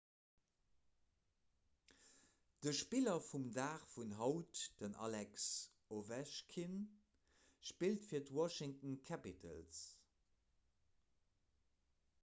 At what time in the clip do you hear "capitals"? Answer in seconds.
9.11-9.87